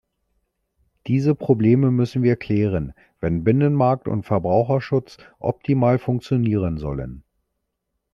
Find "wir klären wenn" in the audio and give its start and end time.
2.23-3.43